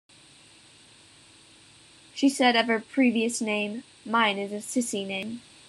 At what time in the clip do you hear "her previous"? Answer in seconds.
2.65-3.39